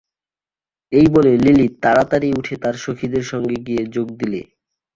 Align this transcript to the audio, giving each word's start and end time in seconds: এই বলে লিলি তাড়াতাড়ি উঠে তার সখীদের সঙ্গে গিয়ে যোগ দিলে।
এই 0.91 1.07
বলে 1.07 1.31
লিলি 1.37 1.67
তাড়াতাড়ি 1.83 2.29
উঠে 2.39 2.55
তার 2.63 2.75
সখীদের 2.83 3.23
সঙ্গে 3.31 3.57
গিয়ে 3.65 3.83
যোগ 3.95 4.07
দিলে। 4.19 4.41